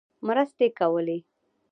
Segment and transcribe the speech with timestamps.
[0.27, 1.17] مرستې کولې.